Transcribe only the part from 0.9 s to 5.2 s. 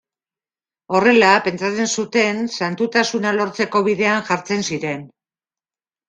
Horrela, pentsatzen zuten, santutasuna lortzeko bidean jartzen ziren.